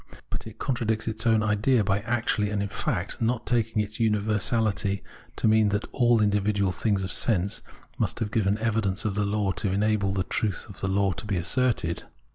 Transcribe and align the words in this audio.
But 0.31 0.47
it 0.47 0.57
contradicts 0.57 1.07
its 1.07 1.27
own 1.27 1.43
idea 1.43 1.83
by 1.83 1.99
actually 1.99 2.49
and 2.49 2.63
in 2.63 2.69
fact 2.69 3.17
not 3.21 3.45
taking 3.45 3.83
its 3.83 3.99
universality 3.99 5.03
to 5.35 5.47
mean 5.47 5.69
that 5.69 5.85
all 5.91 6.23
individual 6.23 6.71
things 6.71 7.03
of 7.03 7.11
sense 7.11 7.61
must 7.99 8.17
have 8.17 8.31
given 8.31 8.57
evidence 8.57 9.05
of 9.05 9.13
the 9.13 9.27
law 9.27 9.51
to 9.51 9.71
enable 9.71 10.11
the 10.11 10.23
truth 10.23 10.65
of 10.67 10.79
the 10.79 10.87
law 10.87 11.11
to 11.11 11.27
be 11.27 11.37
asserted. 11.37 12.05